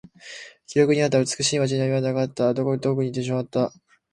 [0.65, 2.55] 記録にあった美しい街並みはなかった。
[2.55, 3.71] どこか遠くに行ってしまった。